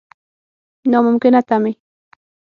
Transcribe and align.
نا 0.91 0.97
ممکنه 1.05 1.39
تمې. 1.49 1.71